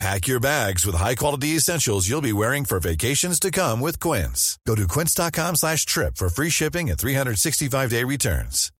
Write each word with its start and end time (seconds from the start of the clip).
Pack 0.00 0.26
your 0.26 0.40
bags 0.40 0.84
with 0.84 0.96
high-quality 0.96 1.56
essentials 1.56 2.08
you'll 2.08 2.20
be 2.20 2.32
wearing 2.32 2.64
for 2.64 2.80
vacations 2.80 3.38
to 3.40 3.50
come 3.50 3.80
with 3.80 4.00
Quince. 4.00 4.58
Go 4.66 4.74
to 4.74 4.86
quince.com 4.88 5.54
slash 5.56 5.86
trip 5.86 6.16
for 6.16 6.28
free 6.28 6.50
shipping 6.50 6.90
and 6.90 6.98
365-day 6.98 8.04
returns. 8.04 8.70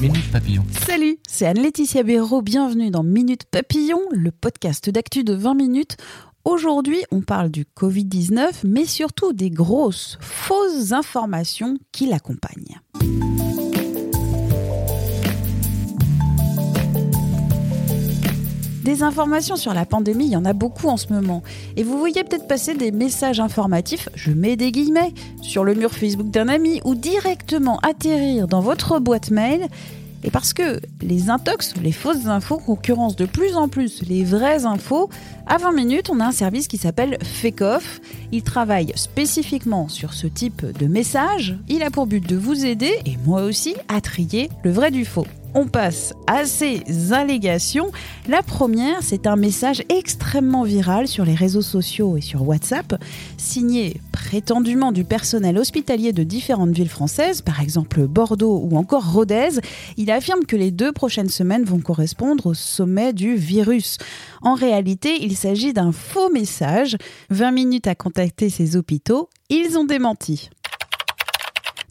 Minute 0.00 0.30
Papillon. 0.30 0.64
Salut, 0.86 1.18
c'est 1.26 1.46
Anne-Laetitia 1.46 2.02
Béraud, 2.02 2.42
bienvenue 2.42 2.90
dans 2.90 3.02
Minute 3.02 3.44
Papillon, 3.50 4.00
le 4.10 4.30
podcast 4.30 4.90
d'actu 4.90 5.24
de 5.24 5.34
20 5.34 5.54
minutes. 5.54 5.96
Aujourd'hui, 6.44 7.02
on 7.10 7.22
parle 7.22 7.50
du 7.50 7.64
Covid-19, 7.64 8.60
mais 8.64 8.84
surtout 8.84 9.32
des 9.32 9.50
grosses, 9.50 10.18
fausses 10.20 10.92
informations 10.92 11.76
qui 11.92 12.06
l'accompagnent. 12.06 12.80
Des 18.86 19.02
informations 19.02 19.56
sur 19.56 19.74
la 19.74 19.84
pandémie, 19.84 20.26
il 20.26 20.30
y 20.30 20.36
en 20.36 20.44
a 20.44 20.52
beaucoup 20.52 20.86
en 20.86 20.96
ce 20.96 21.12
moment. 21.12 21.42
Et 21.76 21.82
vous 21.82 21.98
voyez 21.98 22.22
peut-être 22.22 22.46
passer 22.46 22.76
des 22.76 22.92
messages 22.92 23.40
informatifs, 23.40 24.08
je 24.14 24.30
mets 24.30 24.54
des 24.54 24.70
guillemets, 24.70 25.12
sur 25.42 25.64
le 25.64 25.74
mur 25.74 25.90
Facebook 25.90 26.30
d'un 26.30 26.46
ami 26.46 26.80
ou 26.84 26.94
directement 26.94 27.80
atterrir 27.80 28.46
dans 28.46 28.60
votre 28.60 29.00
boîte 29.00 29.32
mail. 29.32 29.66
Et 30.22 30.30
parce 30.30 30.52
que 30.52 30.80
les 31.02 31.30
intox, 31.30 31.74
les 31.82 31.90
fausses 31.90 32.26
infos, 32.26 32.58
concurrencent 32.58 33.16
de 33.16 33.26
plus 33.26 33.56
en 33.56 33.66
plus 33.66 34.04
les 34.08 34.22
vraies 34.22 34.66
infos, 34.66 35.10
à 35.48 35.58
20 35.58 35.72
minutes, 35.72 36.08
on 36.08 36.20
a 36.20 36.26
un 36.26 36.32
service 36.32 36.68
qui 36.68 36.78
s'appelle 36.78 37.18
Fakeoff. 37.24 38.00
Il 38.30 38.42
travaille 38.42 38.92
spécifiquement 38.94 39.88
sur 39.88 40.14
ce 40.14 40.28
type 40.28 40.64
de 40.64 40.86
message. 40.86 41.58
Il 41.68 41.82
a 41.82 41.90
pour 41.90 42.06
but 42.06 42.24
de 42.24 42.36
vous 42.36 42.64
aider, 42.64 42.92
et 43.04 43.16
moi 43.26 43.42
aussi, 43.42 43.74
à 43.88 44.00
trier 44.00 44.48
le 44.62 44.70
vrai 44.70 44.92
du 44.92 45.04
faux 45.04 45.26
on 45.56 45.66
passe 45.66 46.12
à 46.26 46.44
ces 46.44 47.14
allégations. 47.14 47.90
La 48.28 48.42
première, 48.42 49.02
c'est 49.02 49.26
un 49.26 49.36
message 49.36 49.82
extrêmement 49.88 50.64
viral 50.64 51.08
sur 51.08 51.24
les 51.24 51.34
réseaux 51.34 51.62
sociaux 51.62 52.18
et 52.18 52.20
sur 52.20 52.46
WhatsApp, 52.46 53.02
signé 53.38 54.02
prétendument 54.12 54.92
du 54.92 55.04
personnel 55.04 55.56
hospitalier 55.56 56.12
de 56.12 56.24
différentes 56.24 56.72
villes 56.72 56.90
françaises, 56.90 57.40
par 57.40 57.62
exemple 57.62 58.06
Bordeaux 58.06 58.60
ou 58.70 58.76
encore 58.76 59.10
Rodez. 59.10 59.60
Il 59.96 60.10
affirme 60.10 60.44
que 60.44 60.56
les 60.56 60.70
deux 60.70 60.92
prochaines 60.92 61.30
semaines 61.30 61.64
vont 61.64 61.80
correspondre 61.80 62.48
au 62.48 62.54
sommet 62.54 63.14
du 63.14 63.34
virus. 63.34 63.96
En 64.42 64.54
réalité, 64.54 65.16
il 65.22 65.36
s'agit 65.38 65.72
d'un 65.72 65.90
faux 65.90 66.30
message. 66.30 66.98
20 67.30 67.50
minutes 67.52 67.86
à 67.86 67.94
contacter 67.94 68.50
ces 68.50 68.76
hôpitaux, 68.76 69.30
ils 69.48 69.78
ont 69.78 69.84
démenti. 69.84 70.50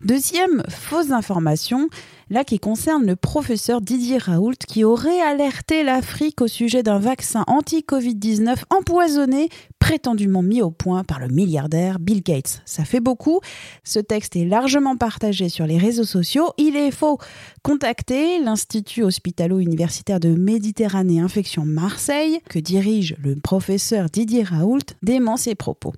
Deuxième 0.03 0.61
fausse 0.69 1.11
information, 1.11 1.87
là 2.29 2.43
qui 2.43 2.59
concerne 2.59 3.05
le 3.05 3.15
professeur 3.15 3.81
Didier 3.81 4.17
Raoult 4.17 4.57
qui 4.67 4.83
aurait 4.83 5.21
alerté 5.21 5.83
l'Afrique 5.83 6.41
au 6.41 6.47
sujet 6.47 6.83
d'un 6.83 6.99
vaccin 6.99 7.43
anti-Covid-19 7.47 8.63
empoisonné, 8.69 9.49
prétendument 9.79 10.41
mis 10.41 10.61
au 10.61 10.69
point 10.69 11.03
par 11.03 11.19
le 11.19 11.27
milliardaire 11.27 11.99
Bill 11.99 12.21
Gates. 12.21 12.61
Ça 12.65 12.83
fait 12.83 12.99
beaucoup. 12.99 13.39
Ce 13.83 13.99
texte 13.99 14.35
est 14.35 14.45
largement 14.45 14.97
partagé 14.97 15.47
sur 15.47 15.65
les 15.65 15.77
réseaux 15.77 16.03
sociaux. 16.03 16.51
Il 16.57 16.75
est 16.75 16.91
faux. 16.91 17.17
Contactez 17.63 18.39
l'Institut 18.39 19.03
hospitalo-universitaire 19.03 20.19
de 20.19 20.29
Méditerranée 20.29 21.19
Infection 21.19 21.65
Marseille, 21.65 22.41
que 22.49 22.59
dirige 22.59 23.15
le 23.23 23.35
professeur 23.35 24.09
Didier 24.09 24.43
Raoult, 24.43 24.79
dément 25.03 25.37
ses 25.37 25.55
propos. 25.55 25.93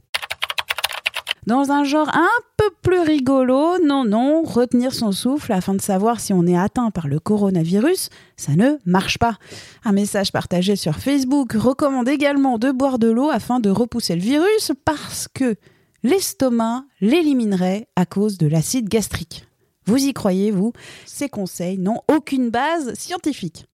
Dans 1.48 1.72
un 1.72 1.86
genre 1.86 2.10
un 2.14 2.28
peu 2.58 2.70
plus 2.82 3.00
rigolo, 3.00 3.78
non, 3.82 4.04
non, 4.04 4.44
retenir 4.44 4.94
son 4.94 5.14
souffle 5.14 5.54
afin 5.54 5.76
de 5.76 5.82
savoir 5.82 6.20
si 6.20 6.34
on 6.34 6.46
est 6.46 6.58
atteint 6.58 6.92
par 6.92 7.08
le 7.08 7.22
coronavirus, 7.22 8.10
ça 8.36 8.58
ne 8.58 8.72
marche 8.86 9.18
pas. 9.18 9.38
Un 9.86 9.94
message 9.94 10.34
partagé 10.34 10.76
sur 10.76 10.98
Facebook 10.98 11.54
recommande 11.54 12.10
également 12.10 12.58
de 12.58 12.72
boire 12.72 13.00
de 13.00 13.10
l'eau 13.10 13.30
afin 13.30 13.62
de 13.62 13.70
repousser 13.70 14.16
le 14.16 14.22
virus 14.22 14.74
parce 14.84 15.30
que 15.34 15.56
l'estomac 16.04 16.84
l'éliminerait 17.00 17.88
à 17.96 18.06
cause 18.06 18.38
de 18.38 18.48
l'acide 18.48 18.90
gastrique. 18.90 19.48
Vous 19.86 20.06
y 20.06 20.12
croyez, 20.12 20.52
vous? 20.52 20.74
Ces 21.06 21.30
conseils 21.30 21.78
n'ont 21.78 22.02
aucune 22.14 22.50
base 22.50 22.94
scientifique. 22.96 23.68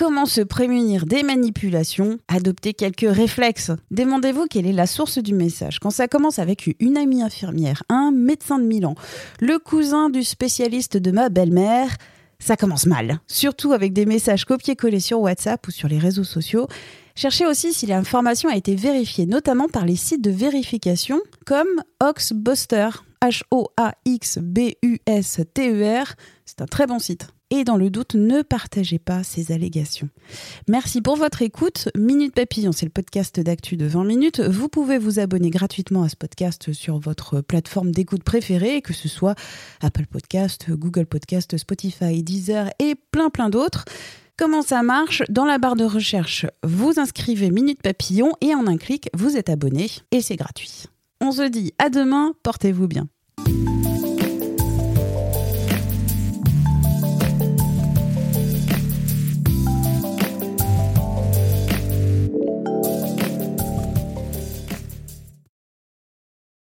Comment 0.00 0.24
se 0.24 0.40
prémunir 0.40 1.04
des 1.04 1.22
manipulations? 1.22 2.18
Adopter 2.26 2.72
quelques 2.72 3.04
réflexes. 3.06 3.70
Demandez-vous 3.90 4.46
quelle 4.46 4.64
est 4.66 4.72
la 4.72 4.86
source 4.86 5.18
du 5.18 5.34
message. 5.34 5.78
Quand 5.78 5.90
ça 5.90 6.08
commence 6.08 6.38
avec 6.38 6.74
une 6.80 6.96
amie 6.96 7.22
infirmière, 7.22 7.82
un 7.90 8.10
médecin 8.10 8.58
de 8.58 8.64
Milan, 8.64 8.94
le 9.40 9.58
cousin 9.58 10.08
du 10.08 10.24
spécialiste 10.24 10.96
de 10.96 11.10
ma 11.10 11.28
belle-mère, 11.28 11.94
ça 12.38 12.56
commence 12.56 12.86
mal. 12.86 13.20
Surtout 13.26 13.72
avec 13.74 13.92
des 13.92 14.06
messages 14.06 14.46
copiés-collés 14.46 15.00
sur 15.00 15.20
WhatsApp 15.20 15.68
ou 15.68 15.70
sur 15.70 15.86
les 15.86 15.98
réseaux 15.98 16.24
sociaux. 16.24 16.66
Cherchez 17.14 17.46
aussi 17.46 17.74
si 17.74 17.84
l'information 17.84 18.48
a 18.48 18.56
été 18.56 18.76
vérifiée, 18.76 19.26
notamment 19.26 19.68
par 19.68 19.84
les 19.84 19.96
sites 19.96 20.24
de 20.24 20.30
vérification 20.30 21.20
comme 21.44 21.82
Oxbuster. 22.02 22.88
H-O-A-X-B-U-S-T-E-R. 23.22 23.74
C'est 26.46 26.62
un 26.62 26.66
très 26.66 26.86
bon 26.86 26.98
site 26.98 27.28
et 27.50 27.64
dans 27.64 27.76
le 27.76 27.90
doute, 27.90 28.14
ne 28.14 28.42
partagez 28.42 28.98
pas 28.98 29.22
ces 29.22 29.52
allégations. 29.52 30.08
Merci 30.68 31.02
pour 31.02 31.16
votre 31.16 31.42
écoute. 31.42 31.88
Minute 31.96 32.34
Papillon, 32.34 32.72
c'est 32.72 32.86
le 32.86 32.90
podcast 32.90 33.40
d'actu 33.40 33.76
de 33.76 33.86
20 33.86 34.04
minutes. 34.04 34.40
Vous 34.40 34.68
pouvez 34.68 34.98
vous 34.98 35.18
abonner 35.18 35.50
gratuitement 35.50 36.02
à 36.02 36.08
ce 36.08 36.16
podcast 36.16 36.72
sur 36.72 36.98
votre 36.98 37.40
plateforme 37.40 37.90
d'écoute 37.90 38.22
préférée, 38.22 38.82
que 38.82 38.92
ce 38.92 39.08
soit 39.08 39.34
Apple 39.80 40.06
Podcast, 40.06 40.70
Google 40.70 41.06
Podcast, 41.06 41.56
Spotify, 41.56 42.22
Deezer 42.22 42.70
et 42.78 42.94
plein 43.10 43.30
plein 43.30 43.50
d'autres. 43.50 43.84
Comment 44.36 44.62
ça 44.62 44.82
marche? 44.82 45.22
Dans 45.28 45.44
la 45.44 45.58
barre 45.58 45.76
de 45.76 45.84
recherche, 45.84 46.46
vous 46.62 46.98
inscrivez 46.98 47.50
Minute 47.50 47.82
Papillon 47.82 48.32
et 48.40 48.54
en 48.54 48.66
un 48.66 48.78
clic, 48.78 49.10
vous 49.12 49.36
êtes 49.36 49.50
abonné 49.50 49.90
et 50.12 50.22
c'est 50.22 50.36
gratuit. 50.36 50.84
On 51.20 51.32
se 51.32 51.42
dit 51.42 51.74
à 51.78 51.90
demain, 51.90 52.32
portez-vous 52.42 52.88
bien. 52.88 53.08